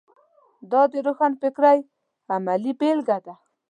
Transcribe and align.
دا 0.71 0.81
د 0.91 0.93
روښانفکرۍ 1.07 1.79
عملي 2.35 2.71
بېلګه 2.79 3.17
ده. 3.25 3.33